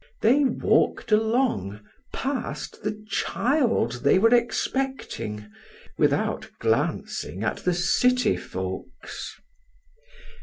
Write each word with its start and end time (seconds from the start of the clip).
They 0.21 0.43
walked 0.43 1.11
along, 1.11 1.79
passed 2.11 2.81
the 2.83 3.05
child 3.07 4.01
they 4.01 4.17
were 4.17 4.33
expecting, 4.33 5.45
without 5.95 6.49
glancing 6.59 7.43
at 7.43 7.57
the 7.57 7.73
"city 7.75 8.35
folks." 8.35 9.37